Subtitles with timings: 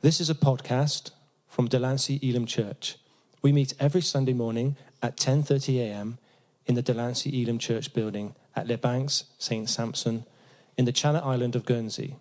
[0.00, 1.10] This is a podcast
[1.48, 2.98] from Delancey Elim Church.
[3.42, 6.18] We meet every Sunday morning at 10:30 a.m.
[6.66, 9.68] in the Delancey Elim Church building at Les Banques, St.
[9.68, 10.24] Sampson,
[10.76, 12.14] in the Channel Island of Guernsey.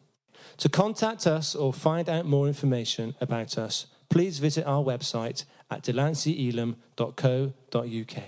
[0.57, 5.83] To contact us or find out more information about us, please visit our website at
[5.83, 8.23] delanceyelim.co.uk.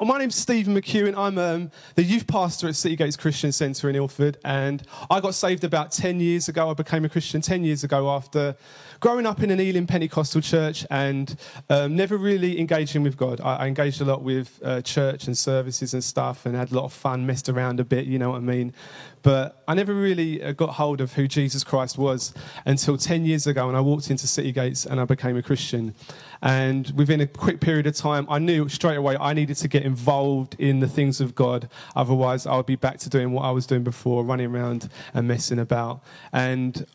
[0.00, 1.16] Well, my name's Stephen McEwen.
[1.16, 5.34] I'm um, the youth pastor at City Gates Christian Centre in Ilford, and I got
[5.34, 6.70] saved about 10 years ago.
[6.70, 8.56] I became a Christian 10 years ago after
[9.04, 11.36] growing up in an Elim Pentecostal church and
[11.68, 13.38] um, never really engaging with God.
[13.38, 16.74] I, I engaged a lot with uh, church and services and stuff and had a
[16.74, 18.72] lot of fun, messed around a bit, you know what I mean?
[19.20, 22.32] But I never really uh, got hold of who Jesus Christ was
[22.64, 25.94] until 10 years ago when I walked into City Gates and I became a Christian.
[26.40, 29.82] And within a quick period of time, I knew straight away I needed to get
[29.82, 31.68] involved in the things of God.
[31.94, 35.28] Otherwise, I would be back to doing what I was doing before, running around and
[35.28, 36.02] messing about.
[36.32, 36.86] And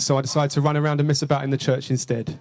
[0.00, 2.38] so I decided to run around and mess about in the church instead.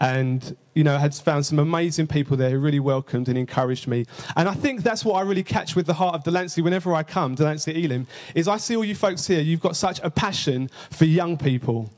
[0.00, 3.86] And you know I had found some amazing people there who really welcomed and encouraged
[3.86, 4.04] me.
[4.36, 7.02] And i think that's what i really catch with the heart of delancey whenever i
[7.02, 10.68] come delancey elim is i see all you folks here you've got such a passion
[10.90, 11.90] for young people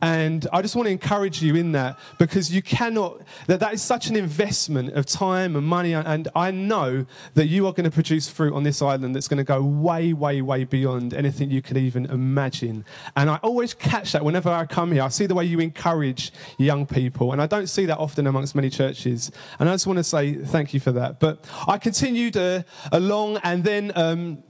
[0.00, 3.82] and I just want to encourage you in that because you cannot, that, that is
[3.82, 5.92] such an investment of time and money.
[5.92, 7.04] And I know
[7.34, 10.12] that you are going to produce fruit on this island that's going to go way,
[10.12, 12.84] way, way beyond anything you could even imagine.
[13.16, 15.02] And I always catch that whenever I come here.
[15.02, 17.32] I see the way you encourage young people.
[17.32, 19.32] And I don't see that often amongst many churches.
[19.58, 21.18] And I just want to say thank you for that.
[21.18, 23.92] But I continued uh, along and then.
[23.96, 24.44] Um,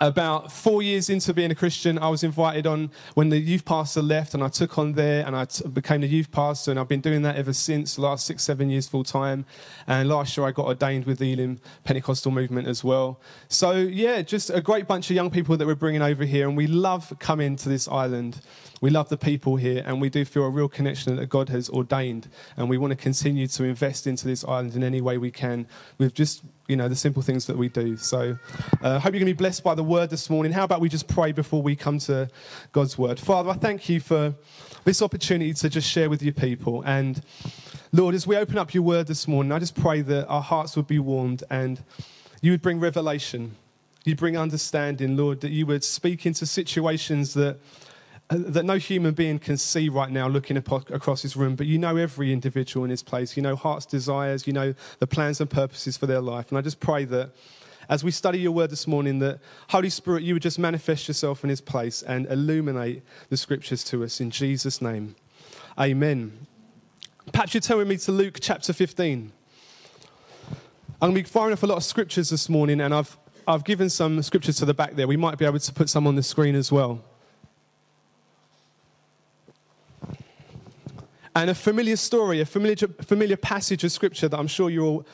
[0.00, 4.00] about four years into being a Christian, I was invited on when the youth pastor
[4.00, 6.88] left, and I took on there and I t- became the youth pastor, and I've
[6.88, 9.44] been doing that ever since, last six, seven years full time.
[9.86, 13.20] And last year I got ordained with the Elim Pentecostal movement as well.
[13.48, 16.56] So, yeah, just a great bunch of young people that we're bringing over here, and
[16.56, 18.40] we love coming to this island.
[18.80, 21.68] We love the people here, and we do feel a real connection that God has
[21.68, 25.30] ordained, and we want to continue to invest into this island in any way we
[25.30, 25.66] can
[25.98, 27.98] with just you know the simple things that we do.
[27.98, 28.38] So,
[28.80, 30.52] I uh, hope you're going to be blessed by the word this morning.
[30.52, 32.30] How about we just pray before we come to
[32.70, 33.18] God's word?
[33.18, 34.32] Father, I thank you for
[34.84, 37.22] this opportunity to just share with your people and.
[37.92, 40.76] Lord, as we open up your word this morning, I just pray that our hearts
[40.76, 41.82] would be warmed and
[42.40, 43.56] you would bring revelation.
[44.04, 47.58] You'd bring understanding, Lord, that you would speak into situations that
[48.30, 51.78] uh, that no human being can see right now looking across this room, but you
[51.78, 53.36] know every individual in this place.
[53.36, 56.48] You know heart's desires, you know the plans and purposes for their life.
[56.50, 57.30] And I just pray that
[57.90, 61.42] as we study your word this morning, that Holy Spirit, you would just manifest yourself
[61.42, 65.16] in his place and illuminate the scriptures to us in Jesus' name.
[65.78, 66.46] Amen.
[67.32, 69.32] Perhaps you're telling me to Luke chapter 15.
[70.48, 70.56] I'm
[71.00, 73.18] going to be firing off a lot of scriptures this morning, and I've,
[73.48, 75.08] I've given some scriptures to the back there.
[75.08, 77.02] We might be able to put some on the screen as well.
[81.34, 85.06] and a familiar story, a familiar, familiar passage of scripture that I'm sure you're all,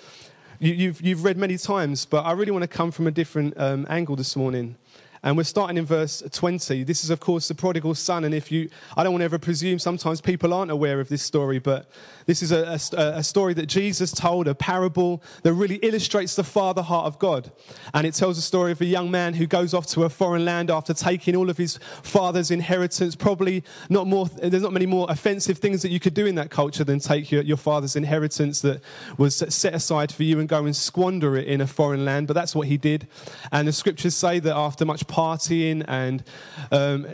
[0.59, 3.11] you, have you've, you've read many times, but I really want to come from a
[3.11, 4.77] different um, angle this morning.
[5.27, 6.85] And we're starting in verse 20.
[6.85, 8.23] This is, of course, the prodigal son.
[8.23, 11.21] And if you, I don't want to ever presume, sometimes people aren't aware of this
[11.21, 11.91] story, but
[12.27, 16.45] this is a, a, a, story that Jesus told, a parable that really illustrates the
[16.45, 17.51] father heart of God.
[17.93, 20.45] And it tells the story of a young man who goes off to a foreign
[20.45, 23.17] land after taking all of his father's inheritance.
[23.17, 26.51] Probably not more, there's not many more offensive things that you could do in that
[26.51, 28.81] culture than take your, your father's inheritance that
[29.19, 32.29] was set aside for you and go and squander it in a foreign land.
[32.29, 33.09] But that's what he did.
[33.51, 36.23] And the scriptures say that after much partying and
[36.71, 37.07] um,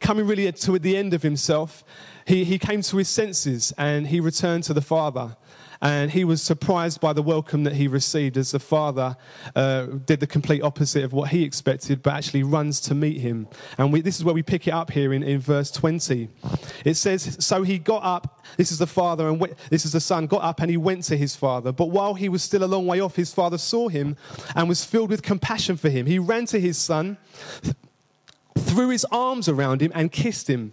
[0.00, 1.84] coming really to the end of himself,
[2.26, 5.36] he, he came to his senses and he returned to the Father.
[5.80, 9.16] And he was surprised by the welcome that he received as the father
[9.54, 13.48] uh, did the complete opposite of what he expected, but actually runs to meet him.
[13.78, 16.28] And we, this is where we pick it up here in, in verse 20.
[16.84, 20.26] It says, So he got up, this is the father, and this is the son,
[20.26, 21.72] got up and he went to his father.
[21.72, 24.16] But while he was still a long way off, his father saw him
[24.54, 26.06] and was filled with compassion for him.
[26.06, 27.18] He ran to his son,
[28.58, 30.72] threw his arms around him, and kissed him.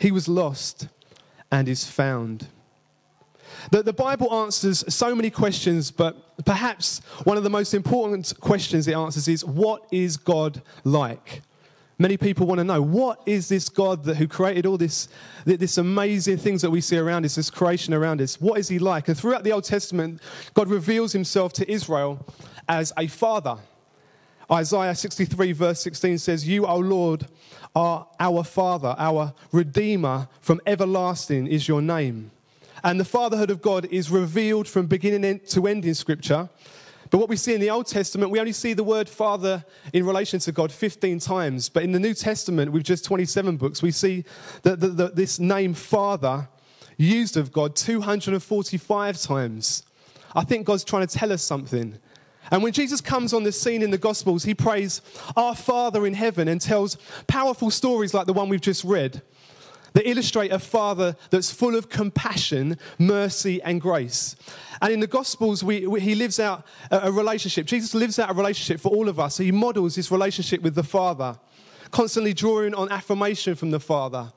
[0.00, 0.88] He was lost
[1.52, 2.48] and is found.
[3.70, 8.88] The, the Bible answers so many questions, but perhaps one of the most important questions
[8.88, 11.42] it answers is what is God like?
[11.98, 15.08] Many people want to know what is this God that who created all this,
[15.44, 18.40] this amazing things that we see around us, this creation around us?
[18.40, 19.08] What is he like?
[19.08, 20.22] And throughout the Old Testament,
[20.54, 22.26] God reveals himself to Israel
[22.70, 23.58] as a father.
[24.50, 27.26] Isaiah 63, verse 16 says, You, O Lord,
[27.74, 32.30] are our Father, our Redeemer from everlasting is your name.
[32.82, 36.48] And the fatherhood of God is revealed from beginning to end in Scripture.
[37.10, 40.06] But what we see in the Old Testament, we only see the word Father in
[40.06, 41.68] relation to God 15 times.
[41.68, 44.24] But in the New Testament, with just 27 books, we see
[44.62, 46.48] that this name Father
[46.96, 49.82] used of God 245 times.
[50.34, 51.98] I think God's trying to tell us something.
[52.50, 55.02] And when Jesus comes on the scene in the Gospels, he prays,
[55.36, 59.22] Our Father in heaven, and tells powerful stories like the one we've just read
[59.92, 64.36] that illustrate a father that's full of compassion, mercy, and grace.
[64.80, 67.66] And in the Gospels, we, we, he lives out a, a relationship.
[67.66, 69.38] Jesus lives out a relationship for all of us.
[69.38, 71.38] He models his relationship with the Father,
[71.90, 74.32] constantly drawing on affirmation from the Father.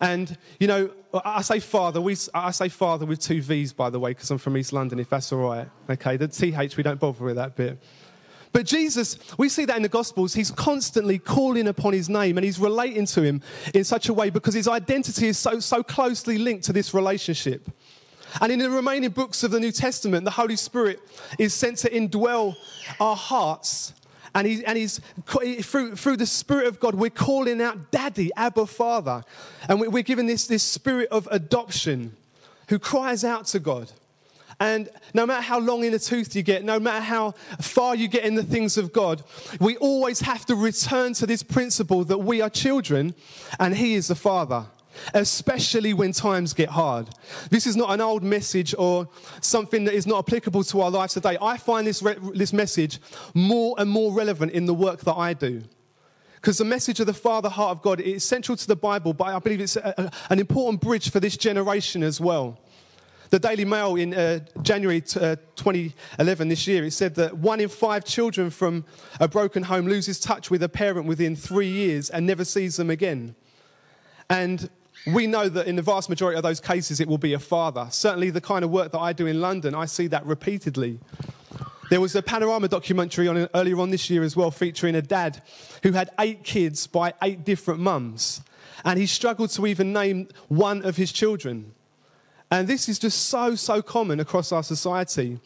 [0.00, 0.90] And, you know,
[1.24, 4.38] I say father, we, I say father with two V's, by the way, because I'm
[4.38, 5.68] from East London, if that's all right.
[5.90, 7.78] Okay, the TH, we don't bother with that bit.
[8.52, 12.44] But Jesus, we see that in the Gospels, he's constantly calling upon his name and
[12.44, 13.42] he's relating to him
[13.74, 17.70] in such a way because his identity is so, so closely linked to this relationship.
[18.40, 21.00] And in the remaining books of the New Testament, the Holy Spirit
[21.38, 22.56] is sent to indwell
[22.98, 23.92] our hearts.
[24.34, 28.66] And, he, and he's through, through the Spirit of God, we're calling out Daddy, Abba,
[28.66, 29.24] Father.
[29.68, 32.16] And we're given this, this spirit of adoption
[32.68, 33.90] who cries out to God.
[34.60, 38.08] And no matter how long in the tooth you get, no matter how far you
[38.08, 39.22] get in the things of God,
[39.58, 43.14] we always have to return to this principle that we are children
[43.58, 44.66] and He is the Father
[45.14, 47.08] especially when times get hard.
[47.50, 49.08] This is not an old message or
[49.40, 51.36] something that is not applicable to our lives today.
[51.40, 53.00] I find this, re- this message
[53.34, 55.62] more and more relevant in the work that I do.
[56.36, 59.24] Because the message of the Father heart of God is central to the Bible, but
[59.24, 62.58] I believe it's a, a, an important bridge for this generation as well.
[63.28, 67.60] The Daily Mail in uh, January t- uh, 2011 this year, it said that one
[67.60, 68.84] in five children from
[69.20, 72.90] a broken home loses touch with a parent within three years and never sees them
[72.90, 73.36] again.
[74.30, 74.70] And
[75.06, 77.88] we know that in the vast majority of those cases, it will be a father.
[77.90, 81.00] Certainly, the kind of work that I do in London, I see that repeatedly.
[81.90, 85.42] There was a panorama documentary on, earlier on this year as well, featuring a dad
[85.82, 88.42] who had eight kids by eight different mums.
[88.84, 91.72] And he struggled to even name one of his children.
[92.50, 95.40] And this is just so, so common across our society.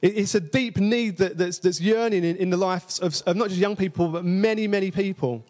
[0.00, 3.48] It's a deep need that, that's, that's, yearning in, in the lives of, of not
[3.48, 5.44] just young people, but many, many people.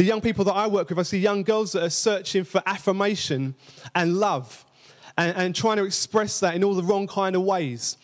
[0.00, 2.62] The young people that I work with, I see young girls that are searching for
[2.64, 3.54] affirmation
[3.94, 4.64] and love
[5.18, 7.98] and, and trying to express that in all the wrong kind of ways.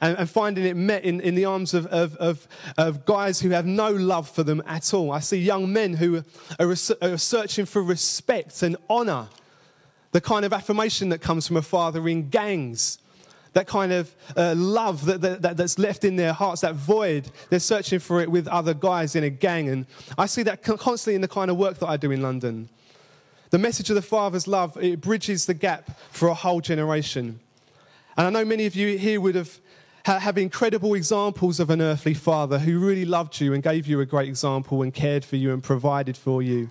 [0.00, 2.48] And, and finding it met in, in the arms of, of, of,
[2.78, 5.12] of, guys who have no love for them at all.
[5.12, 6.24] I see young men who
[6.58, 6.70] are,
[7.02, 9.28] are searching for respect and honor
[10.12, 13.00] the kind of affirmation that comes from a father in gangs,
[13.54, 17.30] that kind of uh, love that, that, that's left in their hearts, that void.
[17.50, 19.68] They're searching for it with other guys in a gang.
[19.68, 19.86] And
[20.18, 22.68] I see that constantly in the kind of work that I do in London.
[23.50, 27.38] The message of the Father's love, it bridges the gap for a whole generation.
[28.16, 29.60] And I know many of you here would have
[30.04, 34.06] have incredible examples of an earthly father who really loved you and gave you a
[34.06, 36.70] great example and cared for you and provided for you.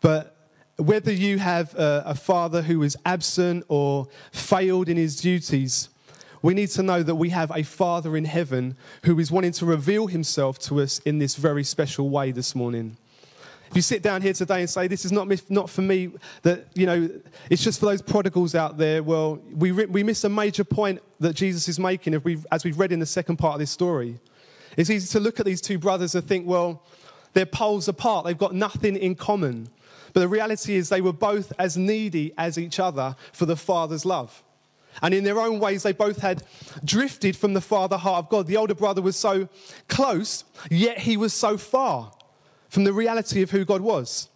[0.00, 0.37] But
[0.78, 5.88] whether you have a, a father who is absent or failed in his duties,
[6.40, 9.66] we need to know that we have a Father in heaven who is wanting to
[9.66, 12.96] reveal himself to us in this very special way this morning.
[13.70, 16.10] If you sit down here today and say, This is not, not for me,
[16.42, 17.10] that, you know,
[17.50, 21.34] it's just for those prodigals out there, well, we, we miss a major point that
[21.34, 24.18] Jesus is making if we as we've read in the second part of this story.
[24.76, 26.84] It's easy to look at these two brothers and think, well,
[27.34, 29.68] they're poles apart, they've got nothing in common.
[30.12, 34.04] But the reality is, they were both as needy as each other for the Father's
[34.04, 34.42] love.
[35.02, 36.42] And in their own ways, they both had
[36.84, 38.46] drifted from the father heart of God.
[38.46, 39.48] The older brother was so
[39.88, 42.12] close, yet he was so far
[42.68, 44.28] from the reality of who God was.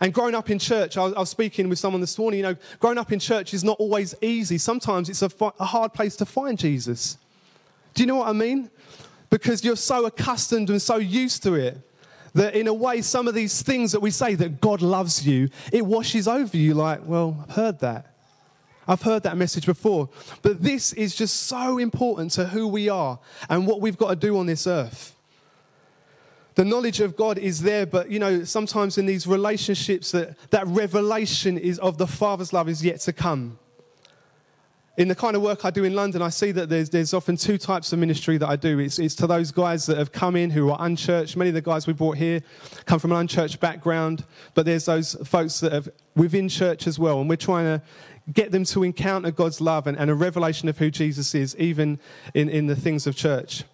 [0.00, 2.98] And growing up in church, I was, speaking with someone this morning, you know, growing
[2.98, 4.58] up in church is not always easy.
[4.58, 5.30] Sometimes it's a,
[5.64, 7.18] hard place to find Jesus.
[7.94, 8.68] Do you know what I mean?
[9.30, 11.78] Because you're so accustomed and so used to it
[12.34, 15.48] that in a way, some of these things that we say that God loves you,
[15.72, 18.14] it washes over you like, well, I've heard that.
[18.88, 20.08] I've heard that message before.
[20.42, 24.16] But this is just so important to who we are and what we've got to
[24.16, 25.14] do on this earth.
[26.54, 30.66] The knowledge of God is there, but you know, sometimes in these relationships that, that
[30.66, 33.58] revelation is of the Father's love is yet to come.
[34.98, 37.36] In the kind of work I do in London, I see that there's, there's often
[37.36, 38.78] two types of ministry that I do.
[38.78, 41.34] It's, it's to those guys that have come in who are unchurched.
[41.34, 42.42] Many of the guys we brought here
[42.84, 47.20] come from an unchurched background, but there's those folks that are within church as well.
[47.20, 47.82] And we're trying to
[48.34, 51.98] get them to encounter God's love and, and a revelation of who Jesus is, even
[52.34, 53.64] in, in the things of church.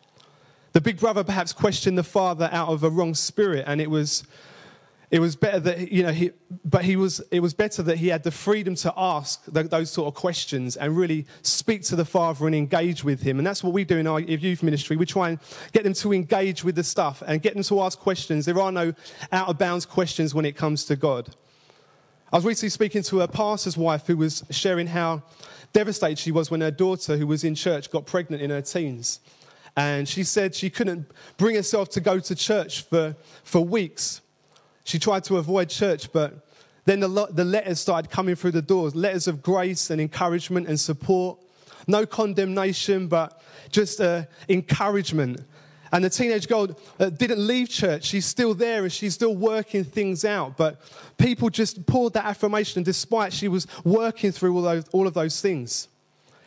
[0.73, 4.23] The big brother perhaps questioned the father out of a wrong spirit, and it was,
[5.11, 6.33] it was better that, you know, he,
[6.65, 9.91] but he was, it was better that he had the freedom to ask the, those
[9.91, 13.39] sort of questions and really speak to the father and engage with him.
[13.39, 14.97] And that's what we do in our youth ministry.
[14.97, 15.39] We try and
[15.73, 18.45] get them to engage with the stuff and get them to ask questions.
[18.45, 18.93] There are no
[19.33, 21.35] out of bounds questions when it comes to God.
[22.31, 25.23] I was recently speaking to a pastor's wife who was sharing how
[25.73, 29.21] devastated she was when her daughter, who was in church, got pregnant in her teens.
[29.75, 34.21] And she said she couldn't bring herself to go to church for, for weeks.
[34.89, 36.47] She tried to avoid church, but
[36.87, 40.81] then the, the letters started coming through the doors letters of grace and encouragement and
[40.81, 41.39] support.
[41.87, 45.43] No condemnation, but just uh, encouragement
[45.93, 46.69] and the teenage girl
[46.99, 48.05] uh, didn't leave church.
[48.05, 50.57] She's still there and she's still working things out.
[50.57, 50.81] But
[51.19, 55.39] people just poured that affirmation, despite she was working through all, those, all of those
[55.43, 55.89] things.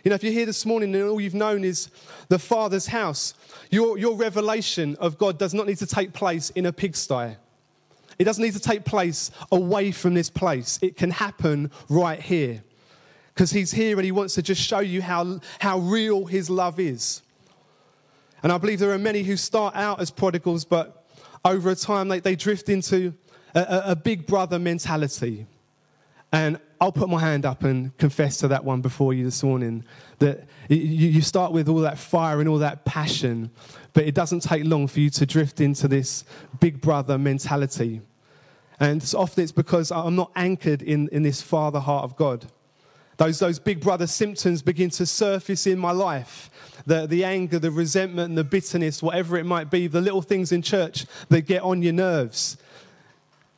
[0.03, 1.89] You know, if you're here this morning and all you've known is
[2.27, 3.35] the Father's house,
[3.69, 7.35] your, your revelation of God does not need to take place in a pigsty.
[8.21, 10.77] It doesn't need to take place away from this place.
[10.83, 12.61] It can happen right here.
[13.33, 16.79] Because He's here and He wants to just show you how, how real His love
[16.79, 17.23] is.
[18.43, 21.03] And I believe there are many who start out as prodigals, but
[21.43, 23.15] over a time they, they drift into
[23.55, 25.47] a, a big brother mentality.
[26.31, 29.83] And I'll put my hand up and confess to that one before you this morning
[30.19, 33.49] that you start with all that fire and all that passion,
[33.93, 36.23] but it doesn't take long for you to drift into this
[36.59, 38.01] big brother mentality.
[38.81, 42.47] And often it's because I'm not anchored in, in this father heart of God.
[43.17, 46.49] Those, those big brother symptoms begin to surface in my life
[46.87, 50.51] the, the anger, the resentment, and the bitterness, whatever it might be, the little things
[50.51, 52.57] in church that get on your nerves.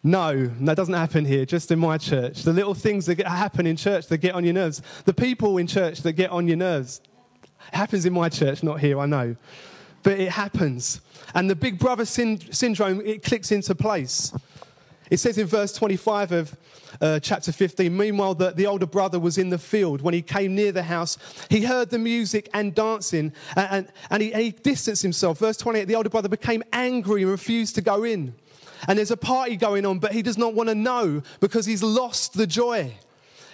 [0.04, 2.44] No, that doesn't happen here, just in my church.
[2.44, 4.82] The little things that happen in church that get on your nerves.
[5.06, 7.00] The people in church that get on your nerves.
[7.72, 9.38] It happens in my church, not here, I know.
[10.02, 11.00] But it happens.
[11.34, 14.34] And the big brother syndrome, it clicks into place.
[15.10, 16.58] It says in verse 25 of
[17.02, 20.02] uh, chapter 15 Meanwhile, the, the older brother was in the field.
[20.02, 21.18] When he came near the house,
[21.50, 25.40] he heard the music and dancing, and, and, and, he, and he distanced himself.
[25.40, 28.34] Verse 28 The older brother became angry and refused to go in.
[28.88, 31.84] And there's a party going on, but he does not want to know because he's
[31.84, 32.94] lost the joy.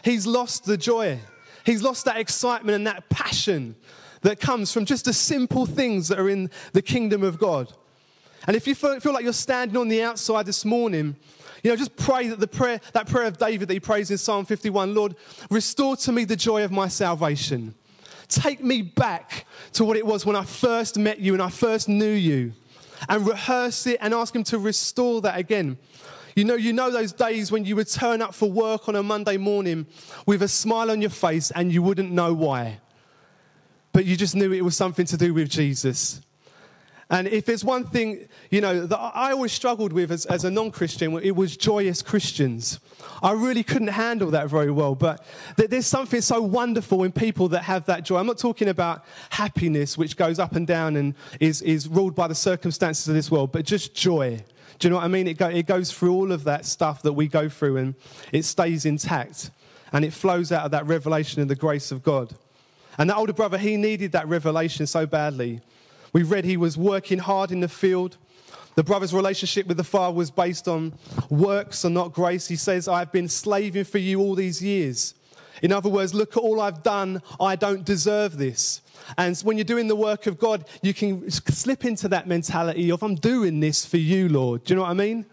[0.03, 1.19] He's lost the joy.
[1.65, 3.75] He's lost that excitement and that passion
[4.21, 7.71] that comes from just the simple things that are in the kingdom of God.
[8.47, 11.15] And if you feel, feel like you're standing on the outside this morning,
[11.63, 14.17] you know, just pray that the prayer, that prayer of David that he prays in
[14.17, 15.15] Psalm 51, Lord,
[15.49, 17.75] restore to me the joy of my salvation.
[18.27, 21.89] Take me back to what it was when I first met you and I first
[21.89, 22.53] knew you.
[23.07, 25.77] And rehearse it and ask him to restore that again.
[26.35, 29.03] You know, you know those days when you would turn up for work on a
[29.03, 29.87] Monday morning
[30.25, 32.79] with a smile on your face and you wouldn't know why.
[33.93, 36.21] But you just knew it was something to do with Jesus.
[37.11, 40.51] And if there's one thing, you know, that I always struggled with as, as a
[40.51, 42.79] non Christian, it was joyous Christians.
[43.23, 44.93] I really couldn't handle that very well.
[44.93, 45.25] But
[45.55, 48.17] there's something so wonderful in people that have that joy.
[48.19, 52.27] I'm not talking about happiness, which goes up and down and is, is ruled by
[52.27, 54.43] the circumstances of this world, but just joy.
[54.77, 55.27] Do you know what I mean?
[55.27, 57.95] It, go, it goes through all of that stuff that we go through and
[58.31, 59.51] it stays intact.
[59.91, 62.35] And it flows out of that revelation and the grace of God.
[62.99, 65.61] And that older brother, he needed that revelation so badly.
[66.13, 68.17] We read he was working hard in the field.
[68.75, 70.93] The brother's relationship with the father was based on
[71.29, 72.47] works and not grace.
[72.47, 75.15] He says, I've been slaving for you all these years.
[75.61, 77.21] In other words, look at all I've done.
[77.39, 78.81] I don't deserve this.
[79.17, 83.03] And when you're doing the work of God, you can slip into that mentality of,
[83.03, 84.63] I'm doing this for you, Lord.
[84.63, 85.25] Do you know what I mean?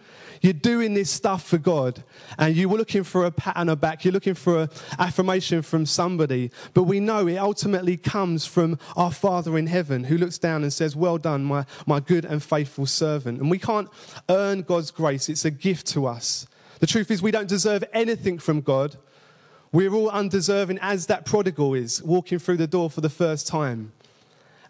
[0.43, 2.03] You're doing this stuff for God,
[2.39, 4.05] and you were looking for a pat on the back.
[4.05, 6.51] You're looking for an affirmation from somebody.
[6.75, 10.73] But we know it ultimately comes from our Father in heaven who looks down and
[10.73, 13.41] says, Well done, my, my good and faithful servant.
[13.41, 13.89] And we can't
[14.29, 16.47] earn God's grace, it's a gift to us.
[16.79, 18.97] The truth is, we don't deserve anything from God.
[19.73, 23.93] We're all undeserving, as that prodigal is, walking through the door for the first time.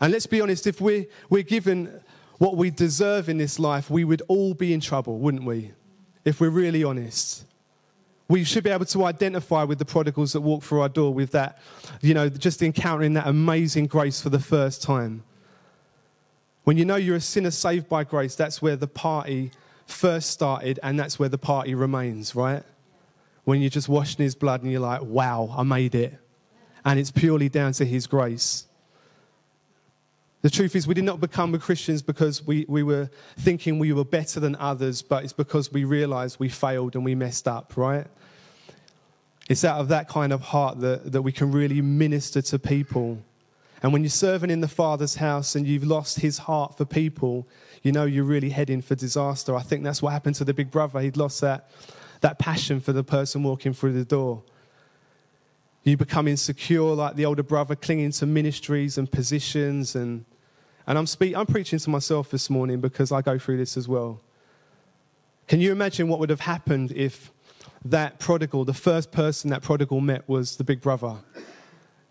[0.00, 2.00] And let's be honest, if we're, we're given
[2.38, 5.72] what we deserve in this life, we would all be in trouble, wouldn't we?
[6.24, 7.44] If we're really honest.
[8.28, 11.30] We should be able to identify with the prodigals that walk through our door with
[11.30, 11.58] that,
[12.02, 15.22] you know, just encountering that amazing grace for the first time.
[16.64, 19.52] When you know you're a sinner saved by grace, that's where the party
[19.86, 22.64] first started, and that's where the party remains, right?
[23.44, 26.18] When you're just washing his blood and you're like, wow, I made it.
[26.84, 28.66] And it's purely down to his grace.
[30.46, 34.04] The truth is, we did not become Christians because we, we were thinking we were
[34.04, 38.06] better than others, but it's because we realized we failed and we messed up, right?
[39.50, 43.18] It's out of that kind of heart that, that we can really minister to people.
[43.82, 47.48] And when you're serving in the Father's house and you've lost his heart for people,
[47.82, 49.56] you know you're really heading for disaster.
[49.56, 51.00] I think that's what happened to the big brother.
[51.00, 51.72] He'd lost that,
[52.20, 54.44] that passion for the person walking through the door.
[55.82, 59.96] You become insecure like the older brother, clinging to ministries and positions.
[59.96, 60.24] And,
[60.86, 64.20] and I'm, I'm preaching to myself this morning because I go through this as well.
[65.48, 67.32] Can you imagine what would have happened if
[67.84, 71.16] that prodigal, the first person that prodigal met, was the big brother?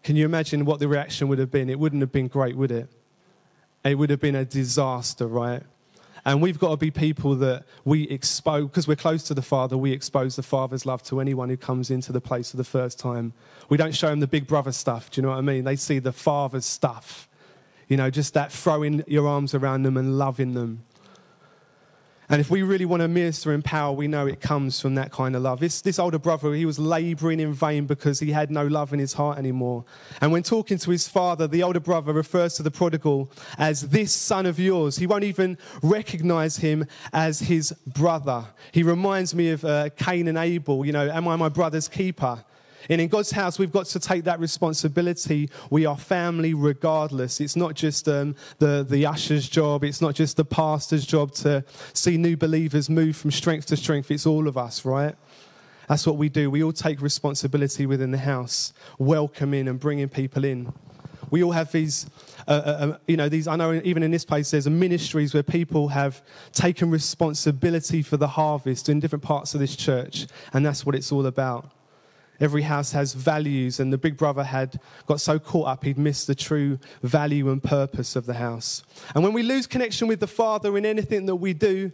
[0.04, 1.70] Can you imagine what the reaction would have been?
[1.70, 2.90] It wouldn't have been great, would it?
[3.86, 5.62] it would have been a disaster, right?
[6.26, 9.78] And we've got to be people that we expose, because we're close to the Father,
[9.78, 12.98] we expose the Father's love to anyone who comes into the place for the first
[12.98, 13.32] time.
[13.70, 15.64] We don't show them the big brother stuff, do you know what I mean?
[15.64, 17.30] They see the Father's stuff.
[17.88, 20.84] You know, just that throwing your arms around them and loving them.
[22.28, 25.12] And if we really want to minister in power, we know it comes from that
[25.12, 25.60] kind of love.
[25.60, 29.00] This, this older brother, he was laboring in vain because he had no love in
[29.00, 29.86] his heart anymore.
[30.22, 34.12] And when talking to his father, the older brother refers to the prodigal as this
[34.12, 34.98] son of yours.
[34.98, 38.46] He won't even recognize him as his brother.
[38.72, 42.44] He reminds me of uh, Cain and Abel, you know, am I my brother's keeper?
[42.90, 45.50] And in God's house, we've got to take that responsibility.
[45.70, 47.42] We are family regardless.
[47.42, 51.64] It's not just um, the, the usher's job, it's not just the pastor's job to
[51.94, 54.12] see new believers move from strength to strength.
[54.12, 55.16] It's all of us, right?
[55.88, 56.50] That's what we do.
[56.50, 60.74] We all take responsibility within the house, welcoming and bringing people in.
[61.30, 62.08] We all have these,
[62.48, 63.48] uh, uh, uh you know, these.
[63.48, 66.22] I know even in this place, there's ministries where people have
[66.54, 71.12] taken responsibility for the harvest in different parts of this church, and that's what it's
[71.12, 71.75] all about.
[72.40, 76.28] Every house has values, and the big brother had got so caught up he'd missed
[76.28, 78.84] the true value and purpose of the house.
[79.14, 81.92] And when we lose connection with the Father in anything that we do,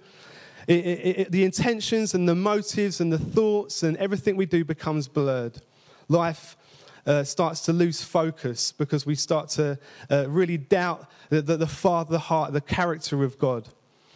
[0.67, 4.63] it, it, it, the intentions and the motives and the thoughts and everything we do
[4.63, 5.61] becomes blurred.
[6.07, 6.57] Life
[7.05, 11.67] uh, starts to lose focus because we start to uh, really doubt the, the, the
[11.67, 13.67] Father, the heart, the character of God.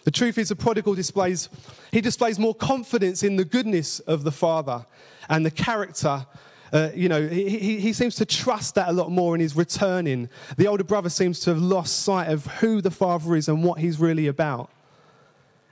[0.06, 1.50] The truth is, the prodigal displays,
[1.91, 4.86] he displays more confidence in the goodness of the Father
[5.30, 6.26] and the character.
[6.72, 10.30] Uh, you know, he, he, seems to trust that a lot more in his returning.
[10.58, 13.80] The older brother seems to have lost sight of who the father is and what
[13.80, 14.70] he's really about.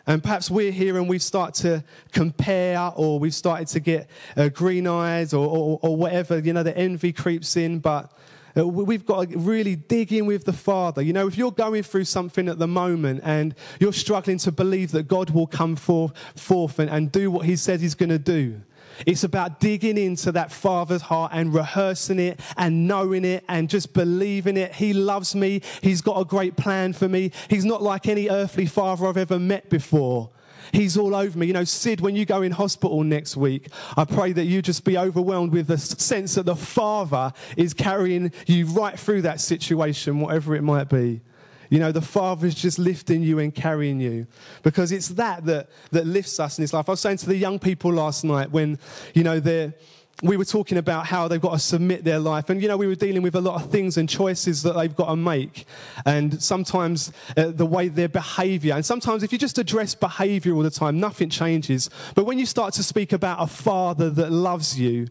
[0.08, 4.50] And perhaps we're here and we start to compare, or we've started to get uh,
[4.50, 6.40] green eyes, or, or, or, whatever.
[6.40, 8.12] You know, the envy creeps in, but
[8.56, 11.02] Uh, we've got to really dig in with the Father.
[11.02, 14.92] You know, if you're going through something at the moment and you're struggling to believe
[14.92, 18.20] that God will come forth, forth and, and do what He says He's going to
[18.20, 18.62] do,
[19.06, 23.94] it's about digging into that Father's heart and rehearsing it and knowing it and just
[23.94, 24.74] believing it.
[24.74, 25.62] He loves me.
[25.82, 27.32] He's got a great plan for me.
[27.50, 30.30] He's not like any earthly father I've ever met before.
[30.74, 31.46] He's all over me.
[31.46, 34.84] You know, Sid, when you go in hospital next week, I pray that you just
[34.84, 40.20] be overwhelmed with the sense that the Father is carrying you right through that situation,
[40.20, 41.22] whatever it might be.
[41.70, 44.26] You know, the Father's just lifting you and carrying you
[44.64, 46.90] because it's that that, that lifts us in this life.
[46.90, 48.80] I was saying to the young people last night when,
[49.14, 49.76] you know, they're
[50.22, 52.50] we were talking about how they've got to submit their life.
[52.50, 54.96] And, you know, we were dealing with a lot of things and choices that they've
[54.96, 55.66] got to make.
[56.06, 60.64] And sometimes uh, the way their behavior, and sometimes if you just address behavior all
[60.64, 61.90] the time, nothing changes.
[62.16, 65.08] But when you start to speak about a father that loves you,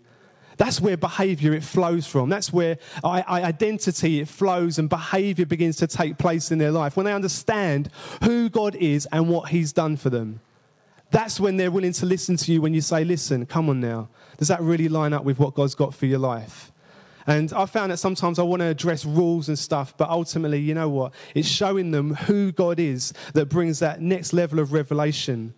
[0.57, 2.29] that's where behavior it flows from.
[2.29, 6.97] That's where identity it flows and behavior begins to take place in their life.
[6.97, 7.91] When they understand
[8.23, 10.41] who God is and what He's done for them.
[11.13, 14.09] That's when they're willing to listen to you when you say, Listen, come on now.
[14.39, 16.73] Does that really line up with what God's got for your life?
[17.27, 20.75] And I found that sometimes I want to address rules and stuff, but ultimately, you
[20.75, 21.13] know what?
[21.35, 25.55] It's showing them who God is that brings that next level of revelation.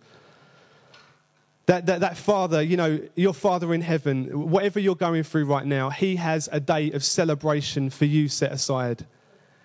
[1.65, 5.65] That, that, that father, you know, your father in heaven, whatever you're going through right
[5.65, 9.07] now, he has a day of celebration for you set aside.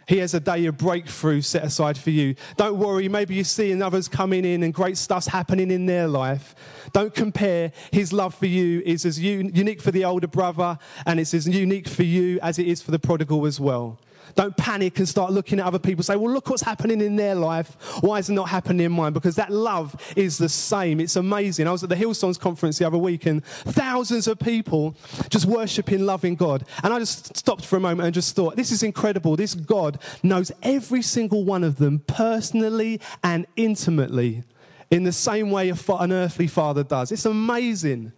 [0.07, 2.35] He has a day of breakthrough set aside for you.
[2.57, 6.55] Don't worry, maybe you're seeing others coming in and great stuff's happening in their life.
[6.93, 7.73] Don't compare.
[7.93, 11.89] His love for you is as unique for the older brother, and it's as unique
[11.89, 13.99] for you as it is for the prodigal as well.
[14.35, 16.03] Don't panic and start looking at other people.
[16.03, 17.77] Say, well, look what's happening in their life.
[18.01, 19.13] Why is it not happening in mine?
[19.13, 21.01] Because that love is the same.
[21.01, 21.67] It's amazing.
[21.67, 24.97] I was at the Hillsongs conference the other week and thousands of people
[25.29, 26.65] just worshiping, loving God.
[26.83, 29.37] And I just stopped for a moment and just thought, this is incredible.
[29.37, 34.45] This God knows every single one of them personally and intimately
[34.91, 37.13] in the same way an earthly father does.
[37.13, 38.13] It's amazing.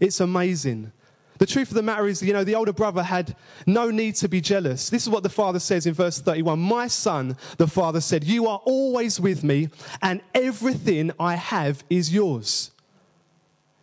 [0.00, 0.92] It's amazing.
[1.38, 4.28] The truth of the matter is, you know, the older brother had no need to
[4.28, 4.90] be jealous.
[4.90, 6.58] This is what the father says in verse 31.
[6.58, 9.68] My son, the father said, You are always with me,
[10.02, 12.72] and everything I have is yours.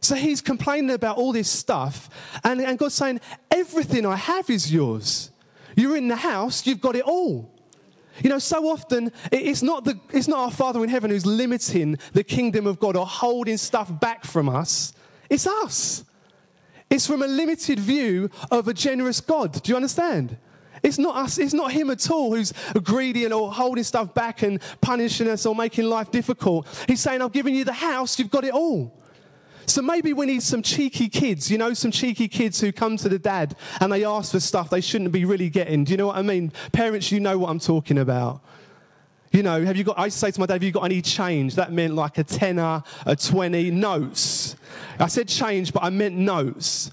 [0.02, 2.10] So he's complaining about all this stuff,
[2.44, 5.32] and, and God's saying, Everything I have is yours.
[5.78, 7.52] You're in the house, you've got it all.
[8.24, 11.98] You know, so often it's not, the, it's not our Father in heaven who's limiting
[12.14, 14.94] the kingdom of God or holding stuff back from us,
[15.30, 16.04] it's us.
[16.90, 19.62] It's from a limited view of a generous God.
[19.64, 20.38] Do you understand?
[20.84, 24.44] It's not us, it's not him at all who's greedy and or holding stuff back
[24.44, 26.68] and punishing us or making life difficult.
[26.88, 28.94] He's saying, I've given you the house, you've got it all.
[29.66, 33.10] So maybe we need some cheeky kids, you know, some cheeky kids who come to
[33.10, 35.86] the dad and they ask for stuff they shouldn't be really getting.
[35.86, 36.52] Do you know what I mean?
[36.72, 38.42] Parents, you know what I'm talking about.
[39.36, 40.86] You know, have you got, I used to say to my dad, have you got
[40.86, 41.56] any change?
[41.56, 44.56] That meant like a tenner, a 20, notes.
[44.98, 46.92] I said change, but I meant notes.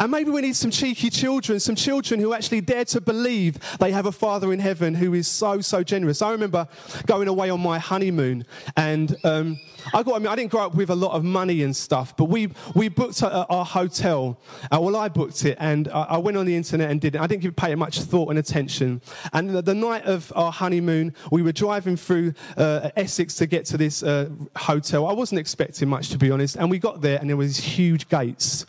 [0.00, 3.92] And maybe we need some cheeky children, some children who actually dare to believe they
[3.92, 6.22] have a Father in heaven who is so, so generous.
[6.22, 6.66] I remember
[7.04, 8.46] going away on my honeymoon,
[8.78, 9.60] and um,
[9.92, 12.16] I got, I mean, I didn't grow up with a lot of money and stuff,
[12.16, 14.40] but we, we booked a, our hotel.
[14.72, 17.20] Uh, well, I booked it, and I, I, went on the internet and did it.
[17.20, 19.02] I didn't give, pay it much thought and attention.
[19.34, 23.66] And the, the night of our honeymoon, we were driving through uh, Essex to get
[23.66, 25.06] to this uh, hotel.
[25.06, 26.56] I wasn't expecting much, to be honest.
[26.56, 28.64] And we got there, and there was huge gates.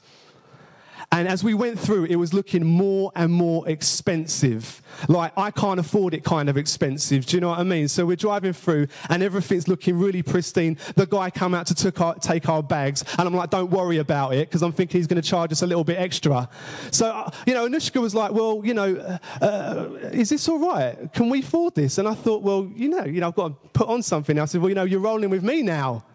[1.13, 4.82] And as we went through, it was looking more and more expensive.
[5.10, 7.26] Like, I can't afford it kind of expensive.
[7.26, 7.89] Do you know what I mean?
[7.89, 10.78] So we're driving through and everything's looking really pristine.
[10.95, 14.34] The guy come out to our, take our bags and I'm like, don't worry about
[14.36, 16.47] it because I'm thinking he's going to charge us a little bit extra.
[16.91, 20.60] So, uh, you know, Anushka was like, well, you know, uh, uh, is this all
[20.60, 21.12] right?
[21.13, 21.97] Can we afford this?
[21.97, 24.39] And I thought, well, you know, you know, I've got to put on something.
[24.39, 26.06] I said, well, you know, you're rolling with me now.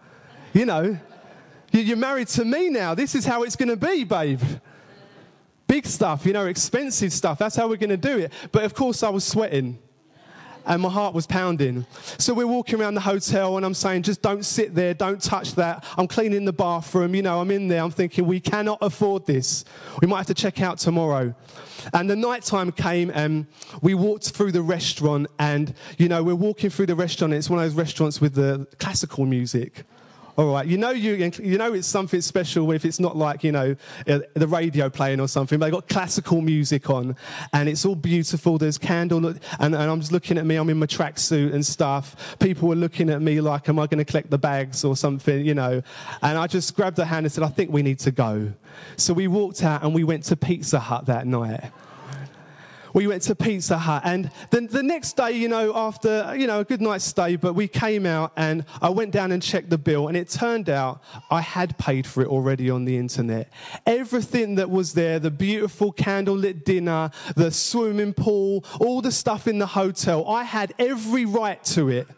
[0.54, 0.98] You know,
[1.70, 2.94] you're married to me now.
[2.94, 4.40] This is how it's going to be, babe
[5.76, 7.36] big stuff, you know, expensive stuff.
[7.36, 8.32] That's how we're going to do it.
[8.50, 9.78] But of course, I was sweating
[10.64, 11.84] and my heart was pounding.
[12.16, 15.54] So we're walking around the hotel and I'm saying, just don't sit there, don't touch
[15.56, 15.84] that.
[15.98, 17.82] I'm cleaning the bathroom, you know, I'm in there.
[17.82, 19.66] I'm thinking, we cannot afford this.
[20.00, 21.34] We might have to check out tomorrow.
[21.92, 23.46] And the night time came and
[23.82, 27.34] we walked through the restaurant and, you know, we're walking through the restaurant.
[27.34, 29.84] It's one of those restaurants with the classical music.
[30.36, 33.52] All right, you know you you know it's something special if it's not like you
[33.52, 33.74] know
[34.06, 35.58] uh, the radio playing or something.
[35.58, 37.16] But they got classical music on,
[37.54, 38.58] and it's all beautiful.
[38.58, 40.56] There's candle, and, and I'm just looking at me.
[40.56, 42.36] I'm in my tracksuit and stuff.
[42.38, 45.42] People were looking at me like, "Am I going to collect the bags or something?"
[45.42, 45.80] You know.
[46.20, 48.52] And I just grabbed her hand and said, "I think we need to go."
[48.98, 51.70] So we walked out and we went to Pizza Hut that night
[52.96, 54.00] we went to Pizza Hut.
[54.06, 57.52] And then the next day, you know, after, you know, a good night's stay, but
[57.52, 60.08] we came out and I went down and checked the bill.
[60.08, 63.52] And it turned out I had paid for it already on the internet.
[63.84, 69.58] Everything that was there, the beautiful candlelit dinner, the swimming pool, all the stuff in
[69.58, 72.08] the hotel, I had every right to it.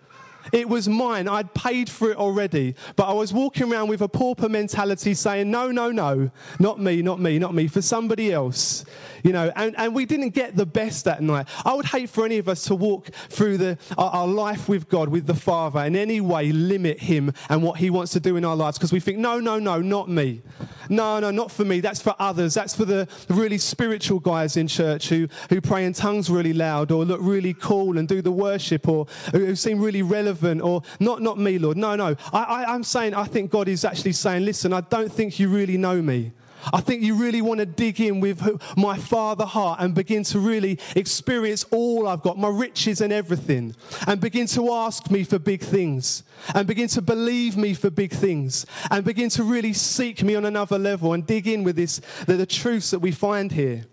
[0.52, 1.28] It was mine.
[1.28, 2.74] I'd paid for it already.
[2.96, 7.02] But I was walking around with a pauper mentality saying, no, no, no, not me,
[7.02, 8.84] not me, not me, for somebody else.
[9.22, 11.46] You know, and, and we didn't get the best that night.
[11.64, 14.88] I would hate for any of us to walk through the, our, our life with
[14.88, 18.36] God, with the Father, in any way limit Him and what He wants to do
[18.36, 20.42] in our lives because we think, no, no, no, not me.
[20.88, 21.80] No, no, not for me.
[21.80, 22.54] That's for others.
[22.54, 26.90] That's for the really spiritual guys in church who, who pray in tongues really loud
[26.90, 31.22] or look really cool and do the worship or who seem really relevant or not,
[31.22, 31.76] not me, Lord.
[31.76, 32.16] No, no.
[32.32, 35.48] I, I, I'm saying, I think God is actually saying, listen, I don't think you
[35.48, 36.32] really know me.
[36.72, 38.42] I think you really want to dig in with
[38.76, 43.74] my father heart and begin to really experience all I've got, my riches and everything,
[44.06, 48.12] and begin to ask me for big things, and begin to believe me for big
[48.12, 52.00] things, and begin to really seek me on another level and dig in with this,
[52.26, 53.84] the, the truths that we find here.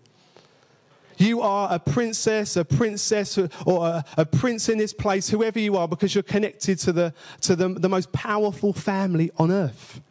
[1.17, 5.77] You are a princess, a princess, or a, a, prince in this place, whoever you
[5.77, 10.01] are, because you're connected to, the, to the, the most powerful family on earth.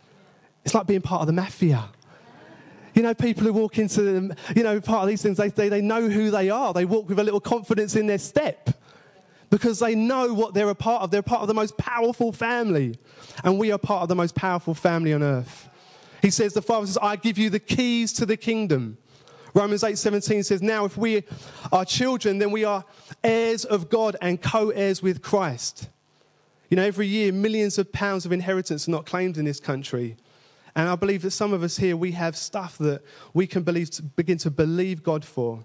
[0.64, 1.90] It's like being part of the mafia.
[2.94, 5.68] You know, people who walk into, them, you know, part of these things, they, they,
[5.68, 6.72] they know who they are.
[6.72, 8.70] They walk with a little confidence in their step
[9.50, 11.11] because they know what they're a part of.
[11.11, 12.96] They're part of the most powerful family.
[13.42, 15.68] And we are part of the most powerful family on earth.
[16.22, 18.96] He says, The Father says, I give you the keys to the kingdom.
[19.54, 21.22] Romans 8 17 says, Now if we
[21.70, 22.85] are children, then we are
[23.22, 25.88] heirs of God and co heirs with Christ.
[26.70, 30.16] You know, every year, millions of pounds of inheritance are not claimed in this country.
[30.76, 33.90] And I believe that some of us here, we have stuff that we can believe,
[34.16, 35.64] begin to believe God for.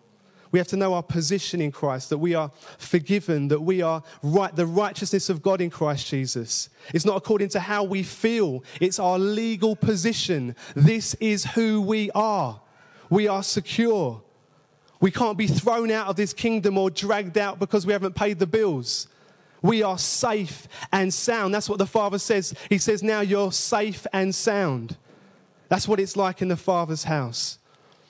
[0.52, 4.02] We have to know our position in Christ, that we are forgiven, that we are
[4.24, 6.69] right, the righteousness of God in Christ Jesus.
[6.93, 10.56] It's not according to how we feel, it's our legal position.
[10.76, 12.60] This is who we are.
[13.10, 14.22] We are secure.
[15.02, 18.39] We can't be thrown out of this kingdom or dragged out because we haven't paid
[18.39, 19.08] the bills.
[19.62, 21.54] We are safe and sound.
[21.54, 22.54] That's what the Father says.
[22.69, 24.98] He says, Now you're safe and sound.
[25.67, 27.60] That's what it's like in the Father's house.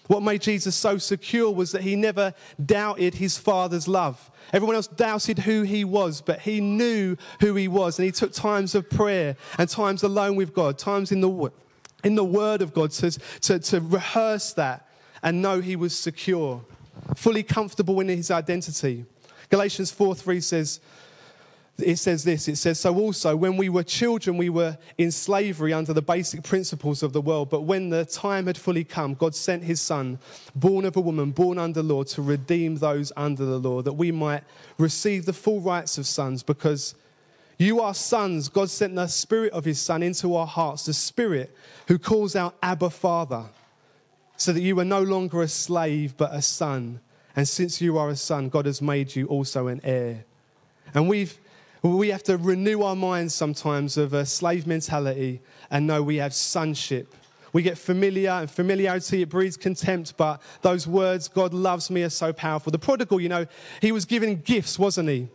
[0.08, 2.34] What made Jesus so secure was that he never
[2.66, 4.32] doubted his Father's love.
[4.52, 8.00] Everyone else doubted who he was, but he knew who he was.
[8.00, 11.52] And he took times of prayer and times alone with God, times in the,
[12.04, 14.88] in the Word of God to, to, to rehearse that
[15.22, 16.64] and know he was secure,
[17.16, 19.06] fully comfortable in his identity.
[19.50, 20.80] Galatians 4 3 says,
[21.82, 25.74] it says this it says, So also, when we were children, we were in slavery
[25.74, 27.50] under the basic principles of the world.
[27.50, 30.20] But when the time had fully come, God sent his son,
[30.56, 34.12] born of a woman, born under law, to redeem those under the law, that we
[34.12, 34.44] might
[34.78, 36.44] receive the full rights of sons.
[36.44, 36.96] Because
[37.58, 41.56] you are sons, God sent the spirit of his son into our hearts, the spirit
[41.88, 43.46] who calls out, Abba, Father,
[44.38, 47.02] so that you are no longer a slave, but a son.
[47.36, 50.24] And since you are a son, God has made you also an heir.
[50.94, 51.38] And we've
[51.82, 56.34] we have to renew our minds sometimes of a slave mentality and know we have
[56.34, 57.16] sonship.
[57.54, 62.10] We get familiar, and familiarity, it breeds contempt, but those words, God loves me, are
[62.10, 62.72] so powerful.
[62.72, 63.48] The prodigal, you know,
[63.82, 65.28] he was given gifts, wasn't he?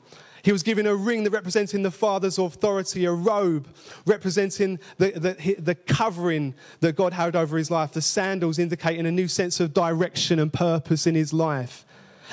[0.44, 3.66] He was given a ring that representing the Father's authority, a robe
[4.06, 9.10] representing the, the, the, covering that God had over his life, the sandals indicating a
[9.10, 11.86] new sense of direction and purpose in his life.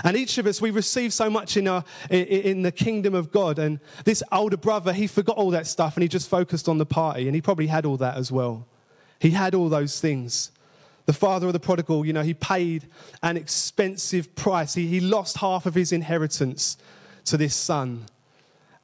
[0.03, 3.59] And each of us, we receive so much in, our, in the kingdom of God.
[3.59, 6.85] And this older brother, he forgot all that stuff and he just focused on the
[6.85, 7.27] party.
[7.27, 8.67] And he probably had all that as well.
[9.19, 10.51] He had all those things.
[11.05, 12.87] The father of the prodigal, you know, he paid
[13.21, 14.73] an expensive price.
[14.73, 16.77] He, he lost half of his inheritance
[17.25, 18.05] to this son.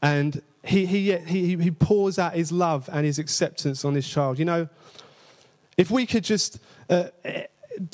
[0.02, 4.39] And he, he, he, he pours out his love and his acceptance on this child.
[4.39, 4.67] You know,
[5.78, 7.06] if we could just uh,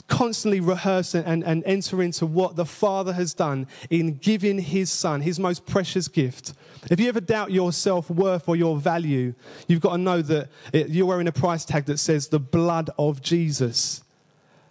[0.07, 5.21] constantly rehearse and, and enter into what the Father has done in giving His Son,
[5.21, 6.53] His most precious gift.
[6.89, 9.33] If you ever doubt your self worth or your value,
[9.67, 12.89] you've got to know that it, you're wearing a price tag that says the blood
[12.97, 14.03] of Jesus.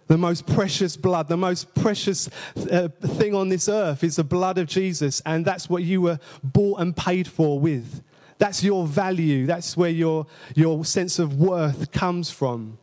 [0.07, 2.29] The most precious blood, the most precious
[2.69, 6.19] uh, thing on this earth is the blood of Jesus, and that's what you were
[6.43, 8.03] bought and paid for with.
[8.37, 9.45] That's your value.
[9.45, 12.77] That's where your, your sense of worth comes from.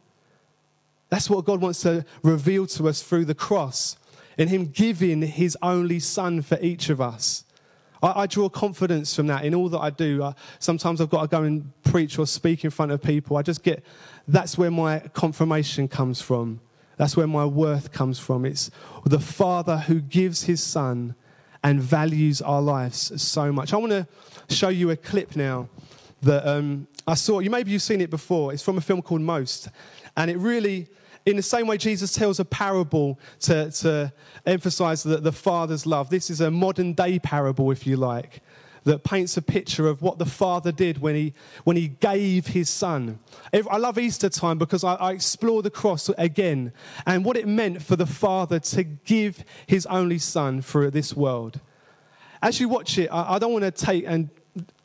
[1.10, 3.96] That's what God wants to reveal to us through the cross,
[4.38, 7.44] in Him giving His only Son for each of us.
[8.02, 10.22] I, I draw confidence from that in all that I do.
[10.22, 13.36] I, sometimes I've got to go and preach or speak in front of people.
[13.36, 13.84] I just get
[14.26, 16.60] that's where my confirmation comes from.
[16.96, 18.44] That's where my worth comes from.
[18.44, 18.70] It's
[19.04, 21.14] the Father who gives His Son
[21.62, 23.72] and values our lives so much.
[23.72, 24.06] I want to
[24.54, 25.68] show you a clip now
[26.22, 27.40] that um, I saw.
[27.40, 28.52] You maybe you've seen it before.
[28.52, 29.68] It's from a film called Most,
[30.16, 30.88] and it really
[31.26, 34.12] in the same way Jesus tells a parable to, to
[34.46, 38.40] emphasize the, the Father's love, this is a modern day parable, if you like,
[38.84, 42.70] that paints a picture of what the Father did when he, when he gave his
[42.70, 43.18] Son.
[43.52, 46.72] I love Easter time because I, I explore the cross again
[47.06, 51.60] and what it meant for the Father to give his only Son for this world.
[52.42, 54.30] As you watch it, I, I don't want to take and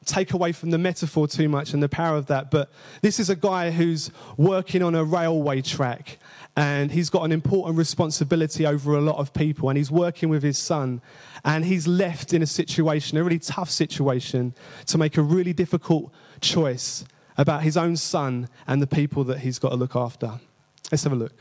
[0.05, 3.29] take away from the metaphor too much and the power of that, but this is
[3.29, 6.19] a guy who's working on a railway track
[6.55, 10.43] and he's got an important responsibility over a lot of people and he's working with
[10.43, 11.01] his son
[11.43, 14.53] and he's left in a situation, a really tough situation,
[14.85, 17.03] to make a really difficult choice
[17.37, 20.39] about his own son and the people that he's got to look after.
[20.91, 21.33] Let's have a look.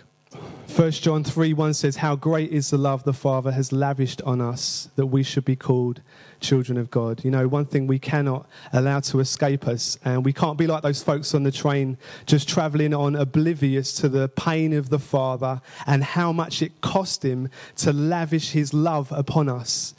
[0.74, 4.40] 1 John 3 1 says, How great is the love the Father has lavished on
[4.40, 6.02] us that we should be called
[6.44, 7.24] children of God.
[7.24, 10.82] You know, one thing we cannot allow to escape us, and we can't be like
[10.82, 15.60] those folks on the train just traveling on oblivious to the pain of the Father
[15.86, 19.94] and how much it cost him to lavish his love upon us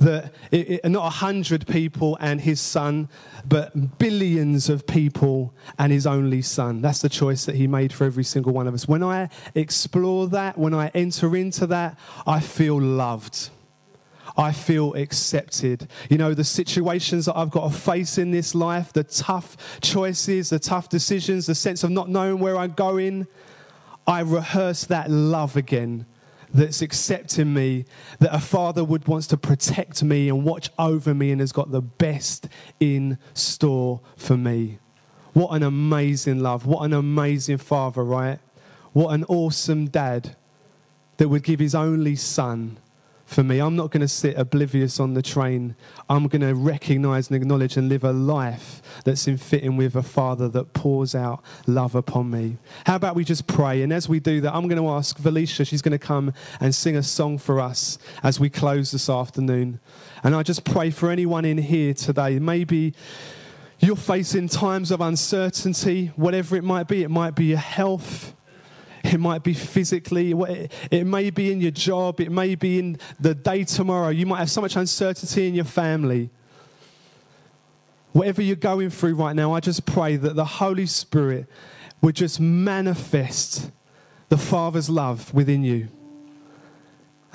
[0.00, 3.08] that it, it, not a hundred people and his son,
[3.44, 6.80] but billions of people and his only son.
[6.80, 8.86] That's the choice that he made for every single one of us.
[8.86, 13.50] When I explore that, when I enter into that, I feel loved.
[14.38, 15.88] I feel accepted.
[16.08, 20.50] You know, the situations that I've got to face in this life, the tough choices,
[20.50, 23.26] the tough decisions, the sense of not knowing where I'm going,
[24.06, 26.06] I rehearse that love again
[26.54, 27.84] that's accepting me,
[28.20, 31.72] that a father would wants to protect me and watch over me and has got
[31.72, 32.48] the best
[32.78, 34.78] in store for me.
[35.32, 36.64] What an amazing love.
[36.64, 38.38] What an amazing father, right?
[38.92, 40.36] What an awesome dad
[41.18, 42.78] that would give his only son
[43.28, 43.58] for me.
[43.58, 45.76] I'm not going to sit oblivious on the train.
[46.08, 50.02] I'm going to recognize and acknowledge and live a life that's in fitting with a
[50.02, 52.56] Father that pours out love upon me.
[52.86, 53.82] How about we just pray?
[53.82, 56.74] And as we do that, I'm going to ask Felicia, she's going to come and
[56.74, 59.78] sing a song for us as we close this afternoon.
[60.24, 62.38] And I just pray for anyone in here today.
[62.38, 62.94] Maybe
[63.78, 67.02] you're facing times of uncertainty, whatever it might be.
[67.02, 68.34] It might be your health.
[69.04, 70.32] It might be physically,
[70.90, 74.08] it may be in your job, it may be in the day tomorrow.
[74.08, 76.30] You might have so much uncertainty in your family.
[78.12, 81.46] Whatever you're going through right now, I just pray that the Holy Spirit
[82.00, 83.70] would just manifest
[84.28, 85.88] the Father's love within you.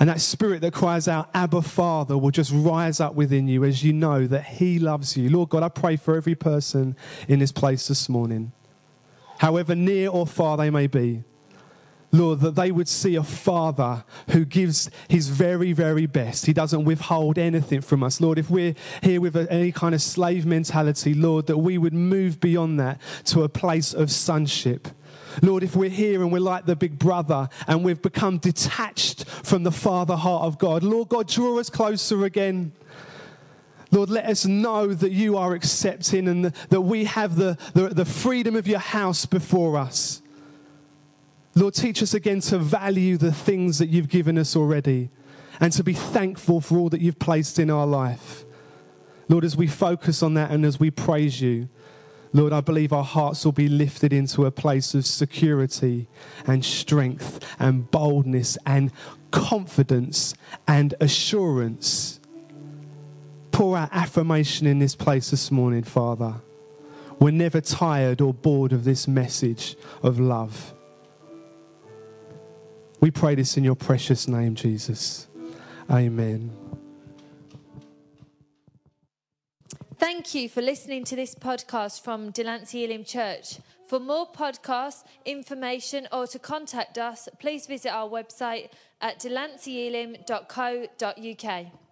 [0.00, 3.84] And that spirit that cries out, Abba, Father, will just rise up within you as
[3.84, 5.30] you know that He loves you.
[5.30, 6.96] Lord God, I pray for every person
[7.28, 8.52] in this place this morning,
[9.38, 11.22] however near or far they may be.
[12.14, 16.46] Lord, that they would see a father who gives his very, very best.
[16.46, 18.20] He doesn't withhold anything from us.
[18.20, 22.38] Lord, if we're here with any kind of slave mentality, Lord, that we would move
[22.38, 24.86] beyond that to a place of sonship.
[25.42, 29.64] Lord, if we're here and we're like the big brother and we've become detached from
[29.64, 32.70] the father heart of God, Lord God, draw us closer again.
[33.90, 38.04] Lord, let us know that you are accepting and that we have the, the, the
[38.04, 40.22] freedom of your house before us.
[41.56, 45.10] Lord, teach us again to value the things that you've given us already
[45.60, 48.44] and to be thankful for all that you've placed in our life.
[49.28, 51.68] Lord, as we focus on that and as we praise you,
[52.32, 56.08] Lord, I believe our hearts will be lifted into a place of security
[56.46, 58.90] and strength and boldness and
[59.30, 60.34] confidence
[60.66, 62.18] and assurance.
[63.52, 66.34] Pour out affirmation in this place this morning, Father.
[67.20, 70.74] We're never tired or bored of this message of love.
[73.04, 75.26] We pray this in your precious name, Jesus.
[75.90, 76.50] Amen.
[79.98, 83.58] Thank you for listening to this podcast from Delancey Elim Church.
[83.86, 88.70] For more podcasts, information, or to contact us, please visit our website
[89.02, 91.83] at delanceyelim.co.uk.